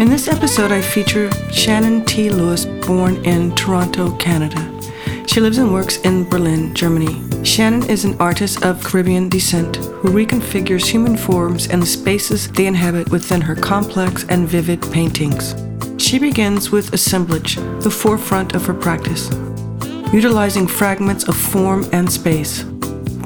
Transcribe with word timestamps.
In 0.00 0.08
this 0.08 0.28
episode, 0.28 0.72
I 0.72 0.80
feature 0.80 1.30
Shannon 1.52 2.06
T. 2.06 2.30
Lewis, 2.30 2.64
born 2.64 3.22
in 3.22 3.54
Toronto, 3.54 4.16
Canada. 4.16 4.58
She 5.26 5.42
lives 5.42 5.58
and 5.58 5.74
works 5.74 5.98
in 5.98 6.26
Berlin, 6.26 6.74
Germany. 6.74 7.44
Shannon 7.44 7.86
is 7.90 8.06
an 8.06 8.18
artist 8.18 8.64
of 8.64 8.82
Caribbean 8.82 9.28
descent 9.28 9.76
who 9.76 10.08
reconfigures 10.08 10.88
human 10.88 11.18
forms 11.18 11.68
and 11.68 11.82
the 11.82 11.86
spaces 11.86 12.50
they 12.50 12.64
inhabit 12.64 13.10
within 13.10 13.42
her 13.42 13.54
complex 13.54 14.24
and 14.30 14.48
vivid 14.48 14.80
paintings. 14.90 15.54
She 16.02 16.18
begins 16.18 16.70
with 16.70 16.94
assemblage, 16.94 17.56
the 17.56 17.90
forefront 17.90 18.54
of 18.54 18.64
her 18.64 18.74
practice, 18.74 19.28
utilizing 20.14 20.66
fragments 20.66 21.28
of 21.28 21.36
form 21.36 21.86
and 21.92 22.10
space 22.10 22.64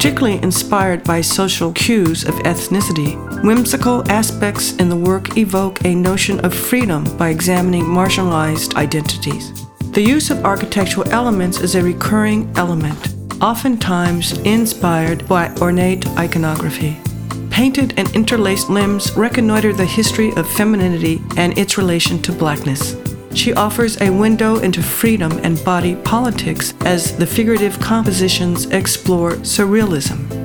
particularly 0.05 0.43
inspired 0.43 1.03
by 1.05 1.19
social 1.23 1.73
cues 1.73 2.25
of 2.25 2.35
ethnicity. 2.41 3.34
Whimsical 3.45 4.11
aspects 4.11 4.75
in 4.77 4.89
the 4.89 4.97
work 4.97 5.37
evoke 5.37 5.85
a 5.85 5.95
notion 5.95 6.41
of 6.47 6.55
freedom 6.55 7.05
by 7.19 7.29
examining 7.29 7.85
marginalized 7.85 8.75
identities. 8.77 9.67
The 9.91 10.01
use 10.01 10.31
of 10.31 10.47
architectural 10.47 11.07
elements 11.11 11.61
is 11.61 11.75
a 11.75 11.83
recurring 11.83 12.51
element, 12.57 13.15
oftentimes 13.43 14.33
inspired 14.47 15.29
by 15.29 15.55
ornate 15.57 16.09
iconography. 16.17 16.97
Painted 17.51 17.93
and 17.99 18.09
interlaced 18.17 18.71
limbs 18.71 19.15
reconnoiter 19.15 19.75
the 19.75 19.85
history 19.85 20.33
of 20.37 20.49
femininity 20.49 21.21
and 21.37 21.59
its 21.59 21.77
relation 21.77 22.23
to 22.23 22.33
blackness. 22.33 22.97
She 23.35 23.53
offers 23.53 24.01
a 24.01 24.09
window 24.09 24.61
into 24.61 24.83
freedom 24.83 25.33
and 25.43 25.63
body 25.67 25.97
politics 25.97 26.73
as 26.87 27.15
the 27.15 27.27
figurative 27.27 27.79
compositions 27.79 28.65
explore 28.71 29.33
surrealism. 29.33 30.44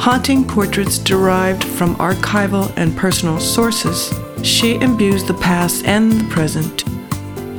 Haunting 0.00 0.46
portraits 0.46 0.96
derived 0.96 1.62
from 1.62 1.94
archival 1.96 2.72
and 2.78 2.96
personal 2.96 3.38
sources, 3.38 4.10
she 4.42 4.76
imbues 4.76 5.24
the 5.24 5.34
past 5.34 5.84
and 5.84 6.10
the 6.10 6.24
present. 6.30 6.84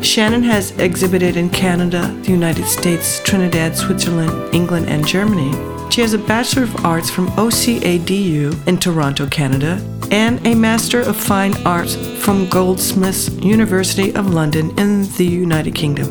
Shannon 0.04 0.42
has 0.42 0.72
exhibited 0.80 1.38
in 1.38 1.52
Canada, 1.52 2.08
the 2.24 2.32
United 2.32 2.66
States, 2.66 3.22
Trinidad, 3.24 3.78
Switzerland, 3.78 4.56
England, 4.56 4.90
and 4.90 5.06
Germany. 5.06 5.52
She 5.92 6.02
has 6.02 6.14
a 6.14 6.18
Bachelor 6.18 6.64
of 6.64 6.84
Arts 6.84 7.12
from 7.12 7.28
OCADU 7.34 8.68
in 8.68 8.78
Toronto, 8.80 9.28
Canada, 9.28 9.80
and 10.10 10.44
a 10.48 10.56
Master 10.56 11.02
of 11.02 11.16
Fine 11.16 11.56
Arts 11.64 11.96
from 12.24 12.50
Goldsmiths 12.50 13.30
University 13.34 14.16
of 14.16 14.34
London 14.34 14.72
in 14.80 15.04
the 15.18 15.26
United 15.26 15.76
Kingdom. 15.76 16.08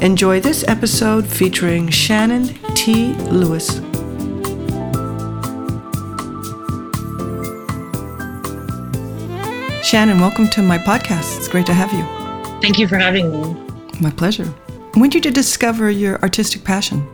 Enjoy 0.00 0.38
this 0.38 0.62
episode 0.68 1.26
featuring 1.26 1.88
Shannon 1.88 2.54
T. 2.76 3.14
Lewis. 3.14 3.80
Shannon, 9.92 10.20
welcome 10.20 10.48
to 10.48 10.62
my 10.62 10.78
podcast. 10.78 11.36
It's 11.36 11.48
great 11.48 11.66
to 11.66 11.74
have 11.74 11.92
you. 11.92 12.02
Thank 12.62 12.78
you 12.78 12.88
for 12.88 12.96
having 12.96 13.30
me. 13.30 13.54
My 14.00 14.08
pleasure. 14.08 14.46
When 14.94 15.10
did 15.10 15.26
you 15.26 15.30
discover 15.30 15.90
your 15.90 16.18
artistic 16.22 16.64
passion? 16.64 17.06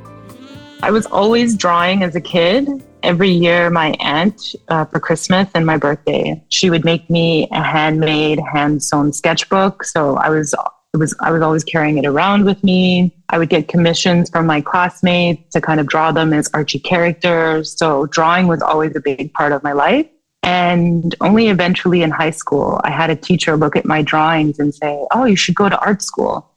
I 0.84 0.92
was 0.92 1.04
always 1.06 1.56
drawing 1.56 2.04
as 2.04 2.14
a 2.14 2.20
kid 2.20 2.68
every 3.02 3.30
year 3.30 3.68
my 3.68 3.96
aunt 3.98 4.54
uh, 4.68 4.84
for 4.84 5.00
christmas 5.00 5.48
and 5.54 5.66
my 5.66 5.76
birthday 5.76 6.40
she 6.50 6.68
would 6.70 6.84
make 6.84 7.08
me 7.10 7.48
a 7.50 7.62
handmade 7.62 8.40
hand 8.52 8.82
sewn 8.82 9.12
sketchbook 9.12 9.84
so 9.84 10.16
i 10.16 10.28
was 10.28 10.52
it 10.94 10.96
was 10.96 11.14
i 11.20 11.30
was 11.30 11.40
always 11.40 11.62
carrying 11.62 11.96
it 11.96 12.04
around 12.04 12.44
with 12.44 12.62
me 12.64 13.14
i 13.28 13.38
would 13.38 13.48
get 13.48 13.68
commissions 13.68 14.28
from 14.30 14.46
my 14.46 14.60
classmates 14.60 15.52
to 15.52 15.60
kind 15.60 15.78
of 15.78 15.86
draw 15.86 16.10
them 16.10 16.32
as 16.32 16.50
archie 16.54 16.80
characters 16.80 17.78
so 17.78 18.06
drawing 18.06 18.48
was 18.48 18.60
always 18.62 18.96
a 18.96 19.00
big 19.00 19.32
part 19.32 19.52
of 19.52 19.62
my 19.62 19.72
life 19.72 20.08
and 20.48 21.14
only 21.20 21.48
eventually 21.48 22.00
in 22.02 22.10
high 22.10 22.34
school 22.42 22.80
i 22.84 22.90
had 22.90 23.10
a 23.10 23.16
teacher 23.28 23.56
look 23.56 23.76
at 23.76 23.84
my 23.84 24.00
drawings 24.02 24.58
and 24.58 24.74
say 24.74 24.92
oh 25.14 25.24
you 25.24 25.36
should 25.36 25.54
go 25.54 25.68
to 25.68 25.78
art 25.80 26.02
school 26.02 26.48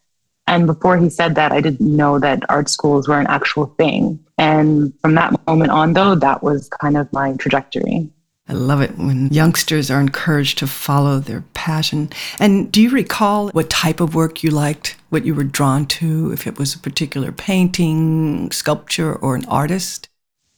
and 0.48 0.68
before 0.68 0.98
he 0.98 1.10
said 1.10 1.36
that, 1.36 1.54
I 1.54 1.62
didn't 1.62 1.96
know 1.96 2.20
that 2.20 2.44
art 2.50 2.68
schools 2.70 3.08
were 3.08 3.20
an 3.20 3.28
actual 3.28 3.68
thing. 3.78 4.20
And 4.38 4.92
from 5.00 5.16
that 5.16 5.34
moment 5.48 5.72
on, 5.72 5.94
though, 5.94 6.16
that 6.16 6.44
was 6.44 6.68
kind 6.68 6.98
of 6.98 7.12
my 7.14 7.34
trajectory. 7.38 8.10
I 8.50 8.54
love 8.54 8.82
it 8.82 8.98
when 8.98 9.30
youngsters 9.30 9.90
are 9.90 10.02
encouraged 10.02 10.58
to 10.58 10.68
follow 10.68 11.20
their 11.20 11.46
passion. 11.54 12.10
And 12.38 12.70
do 12.70 12.82
you 12.82 12.90
recall 12.90 13.50
what 13.52 13.70
type 13.70 14.02
of 14.02 14.14
work 14.14 14.44
you 14.44 14.50
liked, 14.50 14.98
what 15.10 15.26
you 15.26 15.34
were 15.34 15.46
drawn 15.46 15.86
to, 15.86 16.34
if 16.34 16.46
it 16.46 16.60
was 16.60 16.76
a 16.76 16.80
particular 16.80 17.32
painting, 17.32 18.52
sculpture, 18.52 19.16
or 19.16 19.36
an 19.36 19.46
artist? 19.46 20.10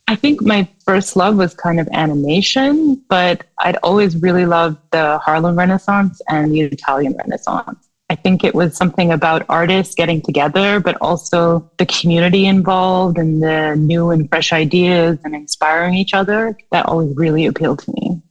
I 0.08 0.16
think 0.16 0.41
my 0.41 0.68
first 0.86 1.16
love 1.16 1.38
was 1.38 1.53
kind 1.53 1.80
of 1.80 1.88
animation, 1.91 3.02
but 3.08 3.46
I'd 3.59 3.78
always 3.84 4.16
really 4.18 4.46
loved 4.46 4.78
the 4.91 5.18
Harlem 5.19 5.58
Renaissance 5.58 6.22
and 6.28 6.53
the 6.53 6.62
Italian 6.62 7.16
Renaissance. 7.18 7.90
I 8.09 8.16
think 8.16 8.44
it 8.44 8.53
was 8.53 8.75
something 8.75 9.12
about 9.12 9.46
artists 9.50 9.96
getting 9.96 10.22
together, 10.22 10.80
but 10.80 10.97
also 11.00 11.72
the 11.78 11.86
community 11.86 12.46
involved 12.46 13.18
and 13.18 13.42
the 13.42 13.75
new 13.75 14.12
and 14.12 14.30
fresh 14.30 14.52
ideas 14.52 15.18
and 15.24 15.34
inspiring 15.34 15.96
each 15.96 16.13
other. 16.13 16.56
That 16.72 16.86
always 16.86 17.16
really 17.16 17.46
appealed 17.46 17.80
to 17.80 17.92
me. 17.94 18.22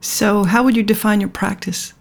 So, 0.00 0.44
how 0.44 0.64
would 0.64 0.76
you 0.76 0.82
define 0.82 1.20
your 1.20 1.30
practice? 1.30 1.92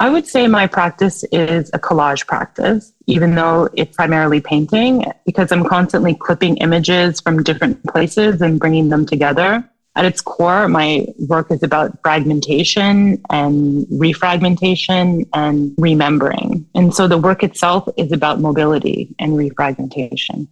I 0.00 0.08
would 0.08 0.26
say 0.26 0.48
my 0.48 0.66
practice 0.66 1.22
is 1.30 1.70
a 1.72 1.78
collage 1.78 2.26
practice, 2.26 2.92
even 3.06 3.34
though 3.34 3.68
it's 3.74 3.94
primarily 3.94 4.40
painting, 4.40 5.04
because 5.24 5.52
I'm 5.52 5.62
constantly 5.62 6.14
clipping 6.14 6.56
images 6.56 7.20
from 7.20 7.42
different 7.42 7.84
places 7.84 8.40
and 8.40 8.58
bringing 8.58 8.88
them 8.88 9.06
together 9.06 9.70
at 9.96 10.04
its 10.04 10.20
core, 10.20 10.68
my 10.68 11.06
work 11.28 11.50
is 11.50 11.62
about 11.62 11.98
fragmentation 12.02 13.20
and 13.28 13.86
refragmentation 13.88 15.28
and 15.34 15.74
remembering. 15.78 16.66
And 16.74 16.94
so 16.94 17.08
the 17.08 17.18
work 17.18 17.42
itself 17.42 17.88
is 17.96 18.12
about 18.12 18.40
mobility 18.40 19.14
and 19.18 19.32
refragmentation. 19.32 20.46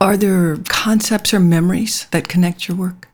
Are 0.00 0.16
there 0.16 0.58
concepts 0.68 1.34
or 1.34 1.40
memories 1.40 2.06
that 2.10 2.28
connect 2.28 2.68
your 2.68 2.76
work? 2.76 3.08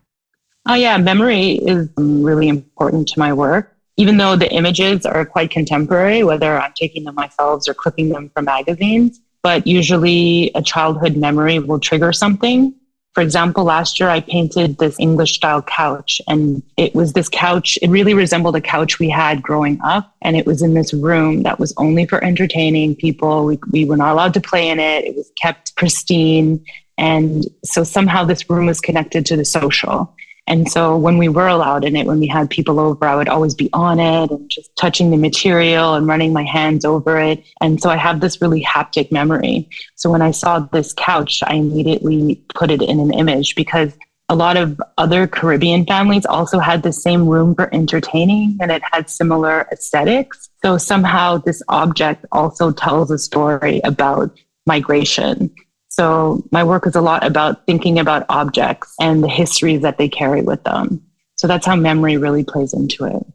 Oh, 0.69 0.75
yeah, 0.75 0.99
memory 0.99 1.54
is 1.54 1.88
um, 1.97 2.22
really 2.22 2.49
important 2.49 3.09
to 3.09 3.19
my 3.19 3.32
work. 3.32 3.76
Even 3.97 4.16
though 4.16 4.36
the 4.36 4.50
images 4.53 5.04
are 5.04 5.25
quite 5.25 5.50
contemporary, 5.50 6.25
whether 6.25 6.58
I'm 6.58 6.72
taking 6.75 7.04
them 7.04 7.14
myself 7.14 7.64
or 7.69 7.75
clipping 7.75 8.08
them 8.08 8.30
from 8.30 8.47
magazines, 8.47 9.20
but 9.43 9.66
usually 9.66 10.50
a 10.55 10.62
childhood 10.62 11.16
memory 11.16 11.58
will 11.58 11.78
trigger 11.78 12.12
something 12.12 12.75
for 13.14 13.20
example, 13.22 13.64
last 13.64 14.00
year 14.00 14.08
I 14.08 14.20
painted 14.20 14.78
this 14.78 14.99
English 14.99 15.34
style 15.34 15.61
couch 15.61 16.22
and 16.28 16.62
it 16.78 16.94
was 16.94 17.12
this 17.12 17.28
couch. 17.28 17.78
It 17.82 17.90
really 17.90 18.14
resembled 18.14 18.56
a 18.56 18.61
couch 18.61 18.99
we 18.99 19.11
had 19.11 19.43
growing 19.43 19.78
up. 19.82 20.14
And 20.22 20.34
it 20.34 20.46
was 20.46 20.62
in 20.62 20.72
this 20.72 20.94
room 20.94 21.43
that 21.43 21.58
was 21.58 21.75
only 21.76 22.06
for 22.06 22.25
entertaining 22.25 22.96
people. 22.96 23.44
We, 23.44 23.58
we 23.70 23.84
were 23.84 23.99
not 23.99 24.12
allowed 24.12 24.32
to 24.34 24.40
play 24.40 24.69
in 24.69 24.81
it. 24.81 25.05
It 25.05 25.14
was 25.14 25.31
kept 25.40 25.76
pristine. 25.76 26.64
And 26.96 27.44
so 27.64 27.84
somehow 27.84 28.25
this 28.25 28.49
room 28.49 28.66
was 28.66 28.81
connected 28.81 29.26
to 29.26 29.37
the 29.37 29.44
social. 29.44 30.14
And 30.46 30.70
so 30.70 30.96
when 30.96 31.18
we 31.18 31.28
were 31.28 31.46
allowed 31.46 31.84
in 31.84 31.94
it, 31.94 32.06
when 32.06 32.18
we 32.18 32.26
had 32.26 32.50
people 32.50 32.80
over, 32.80 33.04
I 33.04 33.14
would 33.14 33.28
always 33.28 33.54
be 33.54 33.70
on 33.72 34.00
it 34.00 34.30
and 34.30 34.50
just 34.50 34.74
touching 34.76 35.10
the 35.10 35.16
material 35.16 35.94
and 35.94 36.06
running 36.06 36.32
my 36.32 36.42
hands 36.42 36.84
over 36.84 37.18
it. 37.18 37.44
And 37.60 37.80
so 37.80 37.90
I 37.90 37.96
have 37.96 38.20
this 38.20 38.42
really 38.42 38.62
haptic 38.64 39.12
memory. 39.12 39.68
So 39.94 40.10
when 40.10 40.20
I 40.20 40.32
saw 40.32 40.58
this 40.58 40.92
couch, 40.94 41.42
I 41.46 41.54
immediately 41.54 42.42
put 42.54 42.70
it 42.70 42.82
in 42.82 42.98
an 42.98 43.14
image 43.14 43.54
because 43.54 43.96
a 44.28 44.34
lot 44.34 44.56
of 44.56 44.80
other 44.98 45.26
Caribbean 45.26 45.84
families 45.84 46.26
also 46.26 46.58
had 46.58 46.82
the 46.82 46.92
same 46.92 47.28
room 47.28 47.54
for 47.54 47.72
entertaining 47.74 48.56
and 48.60 48.70
it 48.70 48.82
had 48.90 49.10
similar 49.10 49.68
aesthetics. 49.70 50.48
So 50.64 50.78
somehow 50.78 51.38
this 51.38 51.62
object 51.68 52.24
also 52.32 52.72
tells 52.72 53.10
a 53.10 53.18
story 53.18 53.80
about 53.84 54.38
migration 54.66 55.54
So 55.92 56.42
my 56.50 56.64
work 56.64 56.86
is 56.86 56.96
a 56.96 57.02
lot 57.02 57.24
about 57.24 57.66
thinking 57.66 57.98
about 57.98 58.24
objects 58.30 58.94
and 58.98 59.22
the 59.22 59.28
histories 59.28 59.82
that 59.82 59.98
they 59.98 60.08
carry 60.08 60.40
with 60.40 60.64
them. 60.64 61.04
So 61.36 61.46
that's 61.46 61.66
how 61.66 61.76
memory 61.76 62.16
really 62.16 62.44
plays 62.44 62.72
into 62.72 63.04
it. 63.04 63.26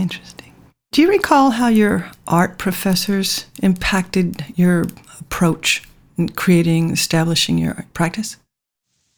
Interesting. 0.00 0.52
Do 0.90 1.00
you 1.00 1.08
recall 1.08 1.50
how 1.50 1.68
your 1.68 2.10
art 2.26 2.58
professors 2.58 3.46
impacted 3.62 4.44
your 4.56 4.86
approach 5.20 5.84
in 6.18 6.30
creating, 6.30 6.90
establishing 6.90 7.56
your 7.56 7.86
practice? 7.94 8.36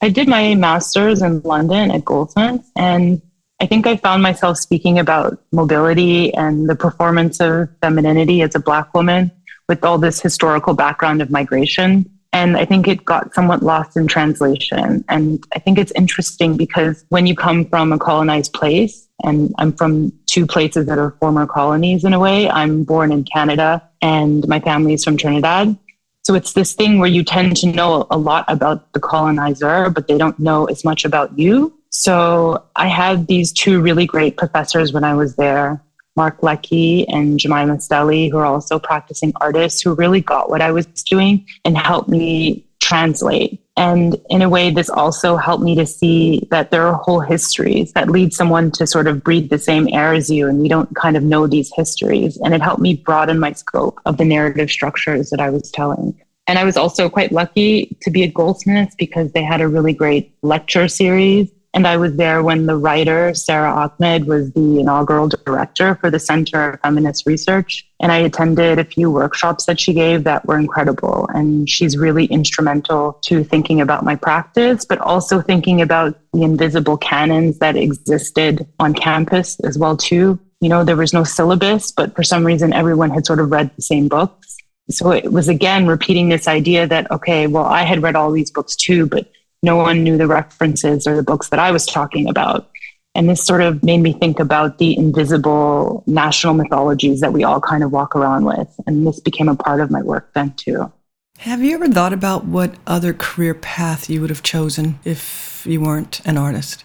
I 0.03 0.11
did 0.11 0.29
my 0.29 0.55
master's 0.55 1.23
in 1.23 1.41
London 1.41 1.91
at 1.91 2.05
Goldsmiths, 2.05 2.69
and 2.77 3.23
I 3.63 3.67
think 3.67 3.87
I 3.87 3.97
found 3.97 4.23
myself 4.23 4.59
speaking 4.59 4.99
about 4.99 5.43
mobility 5.53 6.35
and 6.35 6.69
the 6.69 6.77
performance 6.77 7.41
of 7.41 7.71
femininity 7.81 8.43
as 8.43 8.55
a 8.55 8.61
Black 8.61 8.93
woman 8.93 9.31
with 9.69 9.83
all 9.83 9.97
this 9.97 10.21
historical 10.21 10.75
background 10.75 11.23
of 11.23 11.31
migration. 11.31 12.11
And 12.35 12.57
I 12.57 12.65
think 12.65 12.89
it 12.89 13.05
got 13.05 13.33
somewhat 13.33 13.63
lost 13.63 13.97
in 13.97 14.09
translation. 14.09 15.05
And 15.09 15.47
I 15.55 15.61
think 15.61 15.79
it's 15.79 15.93
interesting 15.93 16.57
because 16.57 17.05
when 17.09 17.29
you 17.29 17.37
come 17.37 17.65
from 17.65 17.93
a 17.93 17.99
colonized 17.99 18.53
place, 18.53 19.07
and 19.23 19.55
I'm 19.57 19.73
from 19.73 20.13
two 20.27 20.45
places 20.45 20.87
that 20.87 20.99
are 20.99 21.13
former 21.21 21.47
colonies 21.47 22.03
in 22.05 22.13
a 22.13 22.19
way, 22.19 22.51
I'm 22.51 22.83
born 22.83 23.13
in 23.13 23.23
Canada 23.23 23.89
and 24.03 24.47
my 24.49 24.59
family 24.59 24.95
is 24.95 25.05
from 25.05 25.17
Trinidad. 25.17 25.79
So 26.25 26.35
it's 26.35 26.55
this 26.55 26.73
thing 26.73 26.99
where 26.99 27.09
you 27.09 27.23
tend 27.23 27.57
to 27.59 27.69
know 27.69 28.09
a 28.11 28.19
lot 28.19 28.45
about 28.49 28.93
the 28.95 29.01
colonizer, 29.01 29.89
but 29.91 30.09
they 30.09 30.19
don't 30.19 30.39
know 30.41 30.65
as 30.65 30.85
much 30.85 31.05
about 31.05 31.39
you. 31.39 31.73
So 31.91 32.65
I 32.75 32.89
had 32.89 33.29
these 33.29 33.53
two 33.53 33.81
really 33.81 34.07
great 34.07 34.37
professors 34.37 34.93
when 34.93 35.05
I 35.05 35.15
was 35.15 35.37
there 35.37 35.81
Mark 36.17 36.41
Leckey 36.41 37.05
and 37.09 37.39
Jemima 37.39 37.77
Stehli, 37.77 38.31
who 38.31 38.39
are 38.39 38.47
also 38.47 38.79
practicing 38.79 39.33
artists 39.41 39.83
who 39.83 39.95
really 39.95 40.21
got 40.21 40.51
what 40.51 40.63
I 40.63 40.71
was 40.71 40.87
doing 40.87 41.47
and 41.65 41.77
helped 41.77 42.09
me 42.09 42.65
translate. 42.81 43.61
And 43.77 44.17
in 44.31 44.43
a 44.43 44.49
way, 44.49 44.71
this 44.71 44.89
also 44.89 45.37
helped 45.37 45.65
me 45.65 45.75
to 45.75 45.87
see 45.87 46.47
that 46.51 46.71
there 46.71 46.87
are 46.87 46.95
whole 46.95 47.21
histories 47.21 47.93
that 47.95 48.09
lead 48.09 48.33
someone 48.33 48.71
to 48.73 48.87
sort 48.87 49.09
of 49.09 49.25
breathe 49.25 49.51
the 49.51 49.59
same 49.59 49.89
air 49.93 50.13
as 50.13 50.31
you, 50.31 50.47
and 50.49 50.61
we 50.61 50.69
don't 50.69 50.95
kind 50.95 51.17
of 51.17 51.25
know 51.25 51.49
these 51.49 51.73
histories. 51.75 52.37
And 52.45 52.55
it 52.55 52.63
helped 52.63 52.81
me 52.81 52.95
broaden 52.95 53.41
my 53.41 53.53
scope 53.53 54.01
of 54.05 54.17
the 54.17 54.25
narrative 54.25 54.71
structures 54.71 55.31
that 55.31 55.41
I 55.41 55.51
was 55.51 55.71
telling. 55.73 56.21
And 56.47 56.59
I 56.59 56.65
was 56.65 56.77
also 56.77 57.09
quite 57.09 57.33
lucky 57.33 57.97
to 58.03 58.11
be 58.11 58.23
at 58.23 58.35
Goldsmiths 58.35 58.95
because 58.97 59.33
they 59.33 59.43
had 59.43 59.61
a 59.61 59.67
really 59.67 59.95
great 59.95 60.33
lecture 60.43 60.87
series 60.87 61.51
and 61.75 61.89
I 61.89 61.97
was 61.97 62.15
there 62.15 62.41
when 62.41 62.67
the 62.67 62.77
writer, 62.77 63.35
Sara 63.35 63.69
Ahmed, 63.69 64.27
was 64.27 64.53
the 64.53 64.79
inaugural 64.79 65.29
director 65.29 65.97
for 65.97 66.09
the 66.09 66.21
Center 66.21 66.71
of 66.71 66.81
Feminist 66.81 67.27
Research. 67.27 67.85
And 67.99 68.13
I 68.13 68.19
attended 68.19 68.79
a 68.79 68.85
few 68.85 69.11
workshops 69.11 69.67
that 69.67 69.81
she 69.81 69.93
gave 69.93 70.23
that 70.23 70.47
were 70.47 70.57
incredible. 70.57 71.29
And 71.35 71.69
she's 71.69 71.99
really 71.99 72.27
instrumental 72.27 73.19
to 73.25 73.43
thinking 73.43 73.81
about 73.81 74.05
my 74.05 74.15
practice, 74.15 74.85
but 74.85 74.99
also 74.99 75.43
thinking 75.43 75.83
about 75.83 76.17
the 76.33 76.45
invisible 76.45 76.97
canons 76.97 77.59
that 77.59 77.77
existed 77.77 78.65
on 78.79 78.95
campus 78.95 79.59
as 79.61 79.77
well, 79.77 79.97
too. 79.97 80.39
You 80.61 80.69
know, 80.69 80.85
there 80.85 80.97
was 80.97 81.13
no 81.13 81.25
syllabus, 81.25 81.91
but 81.91 82.15
for 82.15 82.23
some 82.23 82.47
reason, 82.47 82.73
everyone 82.73 83.11
had 83.11 83.27
sort 83.27 83.41
of 83.41 83.51
read 83.51 83.73
the 83.75 83.83
same 83.83 84.07
books. 84.07 84.57
So 84.91 85.11
it 85.11 85.33
was 85.33 85.49
again 85.49 85.89
repeating 85.89 86.29
this 86.29 86.47
idea 86.47 86.87
that, 86.87 87.11
okay, 87.11 87.49
well, 87.49 87.65
I 87.65 87.83
had 87.83 88.01
read 88.03 88.15
all 88.15 88.31
these 88.31 88.53
books 88.53 88.77
too, 88.77 89.07
but 89.07 89.29
no 89.65 89.77
one 89.77 90.05
knew 90.05 90.17
the 90.17 90.27
references 90.27 91.07
or 91.07 91.17
the 91.17 91.23
books 91.23 91.49
that 91.49 91.59
I 91.59 91.71
was 91.71 91.87
talking 91.87 92.29
about. 92.29 92.71
And 93.17 93.29
this 93.29 93.45
sort 93.45 93.63
of 93.63 93.83
made 93.83 93.99
me 93.99 94.13
think 94.13 94.41
about 94.41 94.79
the 94.79 94.97
invisible 94.97 96.03
national 96.07 96.55
mythologies 96.55 97.21
that 97.21 97.33
we 97.33 97.45
all 97.45 97.61
kind 97.61 97.83
of 97.83 97.93
walk 97.93 98.15
around 98.15 98.45
with. 98.45 98.69
And 98.87 99.07
this 99.07 99.21
became 99.21 99.49
a 99.49 99.55
part 99.55 99.81
of 99.81 99.91
my 99.91 100.03
work 100.03 100.33
then 100.35 100.53
too. 100.53 100.93
Have 101.39 101.63
you 101.63 101.75
ever 101.75 101.89
thought 101.89 102.13
about 102.13 102.45
what 102.45 102.75
other 102.87 103.13
career 103.13 103.55
path 103.55 104.09
you 104.11 104.21
would 104.21 104.31
have 104.31 104.43
chosen 104.43 104.99
if 105.05 105.65
you 105.69 105.81
weren't 105.81 106.21
an 106.25 106.39
artist? 106.39 106.85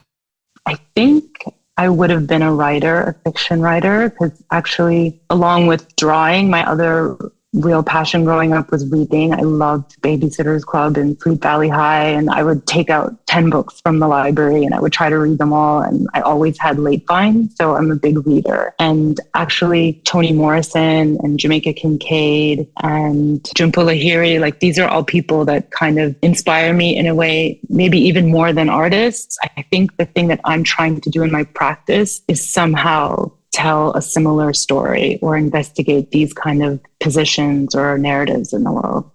I 0.65 0.77
think 0.95 1.43
I 1.77 1.89
would 1.89 2.09
have 2.09 2.27
been 2.27 2.41
a 2.41 2.53
writer, 2.53 3.01
a 3.01 3.13
fiction 3.29 3.61
writer, 3.61 4.09
because 4.09 4.43
actually, 4.51 5.21
along 5.29 5.67
with 5.67 5.95
drawing, 5.95 6.49
my 6.49 6.69
other 6.69 7.17
real 7.53 7.81
passion 7.81 8.23
growing 8.23 8.53
up 8.53 8.71
was 8.71 8.87
reading. 8.89 9.33
I 9.33 9.41
loved 9.41 9.99
Babysitter's 10.01 10.63
Club 10.63 10.97
and 10.97 11.19
Sweet 11.19 11.41
Valley 11.41 11.69
High, 11.69 12.05
and 12.05 12.29
I 12.29 12.43
would 12.43 12.67
take 12.67 12.89
out 12.89 13.25
10 13.25 13.49
books 13.49 13.81
from 13.81 13.99
the 13.99 14.07
library 14.07 14.65
and 14.65 14.73
I 14.75 14.79
would 14.79 14.93
try 14.93 15.09
to 15.09 15.17
read 15.17 15.39
them 15.39 15.51
all. 15.51 15.81
And 15.81 16.07
I 16.13 16.21
always 16.21 16.59
had 16.59 16.77
late 16.77 17.05
finds, 17.07 17.55
so 17.55 17.75
I'm 17.75 17.91
a 17.91 17.95
big 17.95 18.25
reader. 18.27 18.73
And 18.77 19.19
actually, 19.33 20.01
Toni 20.05 20.31
Morrison 20.31 21.17
and 21.23 21.39
Jamaica 21.39 21.73
Kincaid 21.73 22.67
and 22.83 23.41
Jhumpa 23.55 23.83
Lahiri, 23.83 24.39
like 24.39 24.59
these 24.59 24.77
are 24.77 24.87
all 24.87 25.03
people 25.03 25.43
that 25.45 25.71
kind 25.71 25.99
of 25.99 26.15
inspire 26.21 26.73
me 26.73 26.95
in 26.95 27.07
a 27.07 27.15
way, 27.15 27.59
maybe 27.69 27.99
even 27.99 28.29
more 28.29 28.53
than 28.53 28.69
artists. 28.69 29.37
I 29.57 29.63
think 29.71 29.97
the 29.97 30.05
thing 30.05 30.27
that 30.27 30.39
I'm 30.45 30.63
trying 30.63 31.01
to 31.01 31.09
do 31.09 31.23
in 31.23 31.31
my 31.31 31.45
practice 31.45 32.21
is 32.27 32.47
somehow 32.47 33.31
tell 33.51 33.93
a 33.93 34.01
similar 34.01 34.53
story 34.53 35.19
or 35.21 35.35
investigate 35.37 36.11
these 36.11 36.33
kind 36.33 36.63
of 36.63 36.79
positions 36.99 37.75
or 37.75 37.97
narratives 37.97 38.53
in 38.53 38.63
the 38.63 38.71
world. 38.71 39.09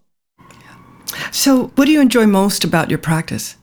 So, 1.31 1.69
what 1.77 1.85
do 1.85 1.93
you 1.93 2.01
enjoy 2.01 2.27
most 2.27 2.65
about 2.65 2.91
your 2.91 2.99
practice? 2.99 3.57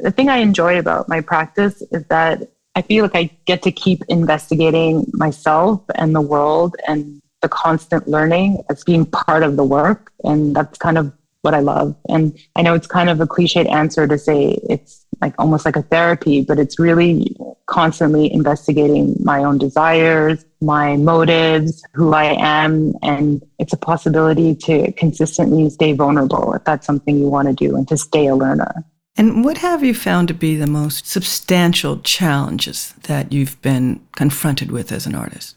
The 0.00 0.10
thing 0.10 0.28
I 0.28 0.38
enjoy 0.38 0.78
about 0.78 1.08
my 1.08 1.20
practice 1.20 1.82
is 1.90 2.04
that 2.08 2.48
I 2.74 2.82
feel 2.82 3.04
like 3.04 3.16
I 3.16 3.30
get 3.46 3.62
to 3.62 3.72
keep 3.72 4.04
investigating 4.08 5.04
myself 5.12 5.82
and 5.96 6.14
the 6.14 6.20
world 6.20 6.76
and 6.86 7.20
the 7.42 7.48
constant 7.48 8.06
learning 8.06 8.62
as 8.70 8.84
being 8.84 9.04
part 9.04 9.42
of 9.42 9.56
the 9.56 9.64
work. 9.64 10.12
And 10.22 10.54
that's 10.54 10.78
kind 10.78 10.98
of 10.98 11.12
what 11.42 11.54
I 11.54 11.60
love. 11.60 11.96
And 12.08 12.38
I 12.56 12.62
know 12.62 12.74
it's 12.74 12.86
kind 12.86 13.10
of 13.10 13.20
a 13.20 13.26
cliched 13.26 13.70
answer 13.70 14.06
to 14.06 14.18
say 14.18 14.58
it's 14.68 15.04
like 15.20 15.34
almost 15.38 15.64
like 15.64 15.76
a 15.76 15.82
therapy, 15.82 16.42
but 16.42 16.58
it's 16.58 16.78
really 16.78 17.36
constantly 17.68 18.32
investigating 18.32 19.14
my 19.22 19.44
own 19.44 19.58
desires, 19.58 20.44
my 20.60 20.96
motives, 20.96 21.82
who 21.92 22.12
I 22.12 22.34
am. 22.38 22.94
And 23.02 23.46
it's 23.58 23.72
a 23.72 23.76
possibility 23.76 24.56
to 24.56 24.90
consistently 24.92 25.70
stay 25.70 25.92
vulnerable 25.92 26.54
if 26.54 26.64
that's 26.64 26.86
something 26.86 27.18
you 27.18 27.28
want 27.28 27.48
to 27.48 27.54
do 27.54 27.76
and 27.76 27.86
to 27.88 27.96
stay 27.96 28.26
a 28.26 28.34
learner. 28.34 28.84
And 29.16 29.44
what 29.44 29.58
have 29.58 29.84
you 29.84 29.94
found 29.94 30.28
to 30.28 30.34
be 30.34 30.56
the 30.56 30.66
most 30.66 31.06
substantial 31.06 31.98
challenges 32.00 32.94
that 33.02 33.32
you've 33.32 33.60
been 33.62 34.00
confronted 34.12 34.70
with 34.70 34.90
as 34.90 35.06
an 35.06 35.14
artist? 35.14 35.56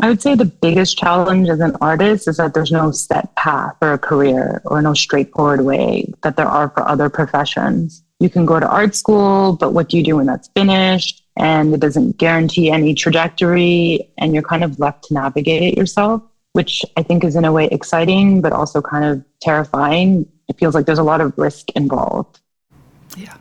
I 0.00 0.08
would 0.08 0.22
say 0.22 0.34
the 0.34 0.44
biggest 0.44 0.96
challenge 0.96 1.48
as 1.48 1.60
an 1.60 1.76
artist 1.80 2.28
is 2.28 2.36
that 2.36 2.54
there's 2.54 2.70
no 2.70 2.90
set 2.90 3.34
path 3.36 3.74
for 3.78 3.92
a 3.92 3.98
career 3.98 4.62
or 4.64 4.80
no 4.80 4.94
straightforward 4.94 5.64
way 5.64 6.12
that 6.22 6.36
there 6.36 6.46
are 6.46 6.70
for 6.70 6.86
other 6.86 7.10
professions. 7.10 8.02
You 8.20 8.30
can 8.30 8.46
go 8.46 8.58
to 8.58 8.68
art 8.68 8.94
school, 8.94 9.54
but 9.54 9.72
what 9.72 9.88
do 9.88 9.96
you 9.96 10.04
do 10.04 10.16
when 10.16 10.26
that's 10.26 10.48
finished? 10.56 11.24
And 11.38 11.72
it 11.72 11.80
doesn't 11.80 12.18
guarantee 12.18 12.70
any 12.70 12.94
trajectory, 12.94 14.10
and 14.18 14.34
you're 14.34 14.42
kind 14.42 14.64
of 14.64 14.78
left 14.80 15.04
to 15.04 15.14
navigate 15.14 15.62
it 15.62 15.78
yourself, 15.78 16.20
which 16.52 16.84
I 16.96 17.02
think 17.04 17.22
is 17.22 17.36
in 17.36 17.44
a 17.44 17.52
way 17.52 17.68
exciting, 17.70 18.40
but 18.40 18.52
also 18.52 18.82
kind 18.82 19.04
of 19.04 19.24
terrifying. 19.40 20.28
It 20.48 20.58
feels 20.58 20.74
like 20.74 20.84
there's 20.84 20.98
a 20.98 21.04
lot 21.04 21.20
of 21.20 21.32
risk 21.38 21.70
involved. 21.76 22.40
Yeah. 23.16 23.36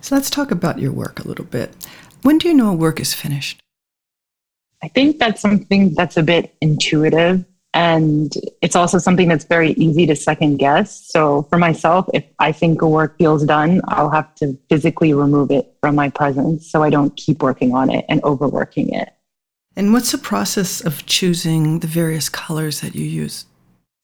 So 0.00 0.14
let's 0.14 0.30
talk 0.30 0.50
about 0.50 0.78
your 0.78 0.92
work 0.92 1.22
a 1.22 1.28
little 1.28 1.44
bit. 1.44 1.74
When 2.22 2.38
do 2.38 2.48
you 2.48 2.54
know 2.54 2.70
a 2.70 2.74
work 2.74 3.00
is 3.00 3.12
finished? 3.12 3.60
I 4.82 4.88
think 4.88 5.18
that's 5.18 5.40
something 5.40 5.94
that's 5.94 6.16
a 6.16 6.22
bit 6.22 6.54
intuitive. 6.60 7.44
And 7.76 8.32
it's 8.62 8.74
also 8.74 8.96
something 8.96 9.28
that's 9.28 9.44
very 9.44 9.72
easy 9.72 10.06
to 10.06 10.16
second 10.16 10.56
guess. 10.56 10.98
So 11.10 11.42
for 11.50 11.58
myself, 11.58 12.08
if 12.14 12.24
I 12.38 12.50
think 12.50 12.80
a 12.80 12.88
work 12.88 13.18
feels 13.18 13.44
done, 13.44 13.82
I'll 13.88 14.08
have 14.08 14.34
to 14.36 14.58
physically 14.70 15.12
remove 15.12 15.50
it 15.50 15.76
from 15.82 15.94
my 15.94 16.08
presence 16.08 16.70
so 16.70 16.82
I 16.82 16.88
don't 16.88 17.14
keep 17.18 17.42
working 17.42 17.74
on 17.74 17.90
it 17.90 18.06
and 18.08 18.24
overworking 18.24 18.94
it. 18.94 19.12
And 19.76 19.92
what's 19.92 20.10
the 20.10 20.16
process 20.16 20.80
of 20.80 21.04
choosing 21.04 21.80
the 21.80 21.86
various 21.86 22.30
colors 22.30 22.80
that 22.80 22.94
you 22.94 23.04
use? 23.04 23.44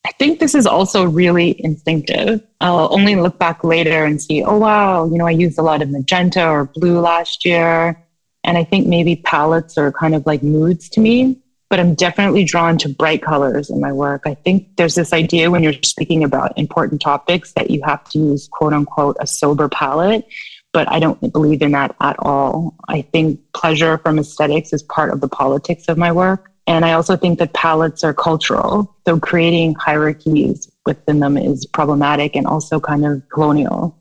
I 0.05 0.13
think 0.19 0.39
this 0.39 0.55
is 0.55 0.67
also 0.67 1.07
really 1.07 1.57
instinctive. 1.65 2.43
I'll 2.61 2.93
only 2.93 3.17
look 3.17 3.39
back 3.39 3.65
later 3.65 4.05
and 4.05 4.21
see, 4.21 4.45
oh, 4.45 4.59
wow, 4.59 5.07
you 5.07 5.17
know, 5.17 5.27
I 5.27 5.31
used 5.31 5.59
a 5.59 5.63
lot 5.63 5.81
of 5.81 5.89
magenta 5.89 6.47
or 6.47 6.67
blue 6.67 7.01
last 7.01 7.47
year. 7.47 7.99
And 8.45 8.59
I 8.59 8.65
think 8.65 8.87
maybe 8.87 9.17
palettes 9.17 9.79
are 9.79 9.93
kind 9.93 10.15
of 10.15 10.27
like 10.27 10.43
moods 10.43 10.91
to 10.91 11.01
me, 11.01 11.39
but 11.73 11.81
I'm 11.81 11.95
definitely 11.95 12.45
drawn 12.45 12.77
to 12.81 12.89
bright 12.91 13.23
colors 13.23 13.71
in 13.71 13.81
my 13.81 13.95
work. 13.95 14.25
I 14.27 14.35
think 14.35 14.77
there's 14.77 14.95
this 14.95 15.11
idea 15.11 15.51
when 15.51 15.63
you're 15.63 15.73
speaking 15.83 16.23
about 16.23 16.53
important 16.59 17.01
topics 17.01 17.55
that 17.55 17.71
you 17.71 17.81
have 17.83 18.05
to 18.11 18.19
use 18.19 18.47
quote 18.47 18.75
unquote 18.75 19.17
a 19.21 19.27
sober 19.27 19.71
palette, 19.71 20.27
but 20.75 20.87
I 20.93 21.01
don't 21.01 21.33
believe 21.33 21.63
in 21.63 21.73
that 21.73 21.97
at 22.03 22.17
all. 22.19 22.75
I 22.89 23.01
think 23.01 23.41
pleasure 23.55 23.97
from 23.97 24.19
aesthetics 24.19 24.75
is 24.75 24.83
part 24.83 25.15
of 25.15 25.23
the 25.23 25.29
politics 25.29 25.85
of 25.89 25.97
my 25.97 26.13
work. 26.13 26.51
And 26.67 26.85
I 26.85 26.93
also 26.93 27.17
think 27.17 27.39
that 27.39 27.55
palettes 27.55 28.05
are 28.05 28.13
cultural. 28.13 28.95
So 29.09 29.19
creating 29.19 29.75
hierarchies 29.77 30.71
within 30.85 31.21
them 31.21 31.39
is 31.39 31.65
problematic 31.65 32.37
and 32.37 32.47
also 32.47 32.81
kind 32.81 33.07
of 33.07 33.27
colonial. 33.31 33.97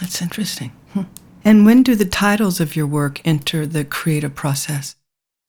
That's 0.00 0.20
interesting. 0.20 0.72
Hmm. 0.92 1.02
And 1.44 1.64
when 1.64 1.84
do 1.84 1.94
the 1.94 2.04
titles 2.04 2.58
of 2.58 2.74
your 2.74 2.88
work 2.88 3.20
enter 3.24 3.64
the 3.64 3.84
creative 3.84 4.34
process? 4.34 4.96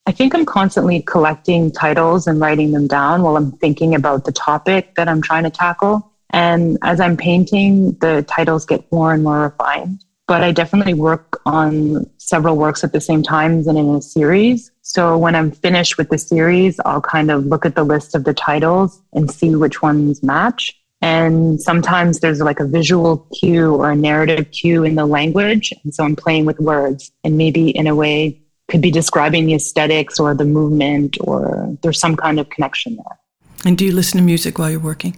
I 0.08 0.12
think 0.12 0.34
I'm 0.34 0.46
constantly 0.46 1.04
collecting 1.04 1.72
titles 1.72 2.26
and 2.26 2.40
writing 2.40 2.72
them 2.72 2.88
down 2.88 3.22
while 3.22 3.38
I'm 3.38 3.52
thinking 3.54 3.94
about 3.94 4.26
the 4.26 4.32
topic 4.32 4.96
that 4.96 5.08
I'm 5.08 5.22
trying 5.22 5.44
to 5.44 5.52
tackle. 5.52 6.12
And 6.32 6.78
as 6.82 7.00
I'm 7.00 7.16
painting, 7.16 7.94
the 8.00 8.24
titles 8.28 8.66
get 8.66 8.92
more 8.92 9.14
and 9.14 9.24
more 9.24 9.42
refined. 9.42 10.04
But 10.28 10.44
I 10.44 10.52
definitely 10.52 10.94
work 10.96 11.42
on 11.46 12.10
several 12.18 12.56
works 12.56 12.84
at 12.84 12.94
the 12.94 13.02
same 13.02 13.22
time 13.22 13.68
and 13.68 13.78
in 13.78 13.90
a 13.90 14.02
series. 14.02 14.72
So 14.82 15.18
when 15.18 15.36
I'm 15.36 15.52
finished 15.52 15.98
with 15.98 16.10
the 16.10 16.18
series, 16.18 16.80
I'll 16.86 17.02
kind 17.02 17.30
of 17.30 17.46
look 17.46 17.66
at 17.66 17.76
the 17.76 17.84
list 17.84 18.16
of 18.16 18.24
the 18.24 18.34
titles 18.34 19.02
and 19.14 19.30
see 19.30 19.56
which 19.56 19.82
ones 19.82 20.24
match. 20.24 20.78
And 21.02 21.60
sometimes 21.60 22.20
there's 22.20 22.40
like 22.40 22.60
a 22.60 22.68
visual 22.68 23.28
cue 23.40 23.76
or 23.76 23.92
a 23.92 23.96
narrative 23.96 24.52
cue 24.52 24.84
in 24.84 24.96
the 24.96 25.06
language. 25.06 25.74
And 25.84 25.94
so 25.94 26.04
I'm 26.04 26.16
playing 26.16 26.46
with 26.46 26.60
words 26.60 27.12
and 27.24 27.38
maybe 27.38 27.70
in 27.70 27.88
a 27.88 27.96
way 27.96 28.41
could 28.72 28.82
be 28.82 28.90
describing 28.90 29.46
the 29.46 29.54
aesthetics 29.54 30.20
or 30.20 30.34
the 30.34 30.46
movement 30.46 31.18
or 31.22 31.78
there's 31.82 32.00
some 32.00 32.16
kind 32.16 32.40
of 32.40 32.50
connection 32.50 32.96
there. 32.96 33.20
And 33.66 33.78
do 33.78 33.86
you 33.86 33.92
listen 33.92 34.18
to 34.18 34.24
music 34.24 34.58
while 34.58 34.72
you're 34.72 34.80
working? 34.80 35.18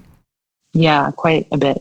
Yeah, 0.73 1.11
quite 1.11 1.47
a 1.51 1.57
bit. 1.57 1.77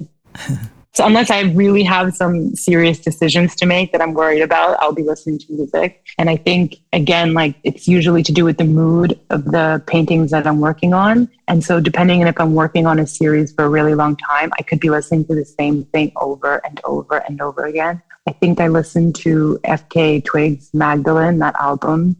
so 0.92 1.06
unless 1.06 1.30
I 1.30 1.40
really 1.40 1.82
have 1.82 2.14
some 2.14 2.54
serious 2.54 2.98
decisions 2.98 3.56
to 3.56 3.66
make 3.66 3.90
that 3.92 4.02
I'm 4.02 4.12
worried 4.12 4.42
about, 4.42 4.76
I'll 4.80 4.92
be 4.92 5.02
listening 5.02 5.38
to 5.38 5.52
music. 5.52 6.04
And 6.18 6.28
I 6.28 6.36
think 6.36 6.76
again, 6.92 7.32
like 7.32 7.56
it's 7.64 7.88
usually 7.88 8.22
to 8.22 8.32
do 8.32 8.44
with 8.44 8.58
the 8.58 8.64
mood 8.64 9.18
of 9.30 9.46
the 9.46 9.82
paintings 9.86 10.30
that 10.30 10.46
I'm 10.46 10.60
working 10.60 10.92
on. 10.92 11.28
And 11.48 11.64
so 11.64 11.80
depending 11.80 12.20
on 12.20 12.28
if 12.28 12.38
I'm 12.38 12.54
working 12.54 12.86
on 12.86 12.98
a 12.98 13.06
series 13.06 13.52
for 13.52 13.64
a 13.64 13.68
really 13.68 13.94
long 13.94 14.16
time, 14.16 14.52
I 14.58 14.62
could 14.62 14.78
be 14.78 14.90
listening 14.90 15.24
to 15.24 15.34
the 15.34 15.46
same 15.46 15.84
thing 15.86 16.12
over 16.16 16.60
and 16.66 16.80
over 16.84 17.16
and 17.16 17.40
over 17.40 17.64
again. 17.64 18.02
I 18.28 18.32
think 18.32 18.60
I 18.60 18.68
listened 18.68 19.16
to 19.16 19.58
FKA 19.64 20.24
Twigs 20.24 20.70
Magdalene, 20.72 21.38
that 21.40 21.56
album, 21.60 22.16